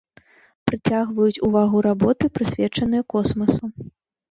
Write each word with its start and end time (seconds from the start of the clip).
Прыцягваюць 0.69 1.43
увагу 1.49 1.77
работы, 1.89 2.23
прысвечаныя 2.39 3.03
космасу. 3.17 3.65